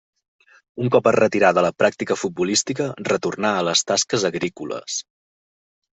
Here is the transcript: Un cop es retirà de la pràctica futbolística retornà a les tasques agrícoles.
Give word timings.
Un 0.85 0.87
cop 0.95 1.09
es 1.11 1.15
retirà 1.17 1.51
de 1.57 1.65
la 1.65 1.71
pràctica 1.83 2.17
futbolística 2.21 2.89
retornà 3.11 3.55
a 3.59 3.63
les 3.69 3.85
tasques 3.93 4.29
agrícoles. 4.31 5.01